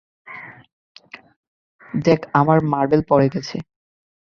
দেখ 2.01 2.19
আমার 2.33 2.57
মার্বেল 2.71 3.01
পড়ে 3.09 3.27
গেছে। 3.33 3.57